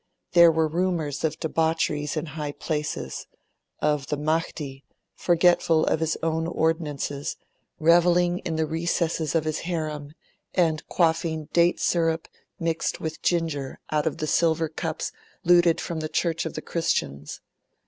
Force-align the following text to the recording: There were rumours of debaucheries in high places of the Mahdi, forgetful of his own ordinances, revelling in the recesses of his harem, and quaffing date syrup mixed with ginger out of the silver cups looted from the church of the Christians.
There 0.31 0.51
were 0.51 0.67
rumours 0.67 1.23
of 1.23 1.39
debaucheries 1.39 2.17
in 2.17 2.25
high 2.25 2.53
places 2.53 3.27
of 3.83 4.07
the 4.07 4.17
Mahdi, 4.17 4.83
forgetful 5.13 5.85
of 5.85 5.99
his 5.99 6.17
own 6.23 6.47
ordinances, 6.47 7.35
revelling 7.79 8.39
in 8.39 8.55
the 8.55 8.65
recesses 8.65 9.35
of 9.35 9.43
his 9.43 9.59
harem, 9.59 10.13
and 10.55 10.83
quaffing 10.87 11.49
date 11.53 11.79
syrup 11.79 12.27
mixed 12.59 12.99
with 12.99 13.21
ginger 13.21 13.79
out 13.91 14.07
of 14.07 14.17
the 14.17 14.25
silver 14.25 14.69
cups 14.69 15.11
looted 15.43 15.79
from 15.79 15.99
the 15.99 16.09
church 16.09 16.47
of 16.47 16.55
the 16.55 16.63
Christians. 16.63 17.39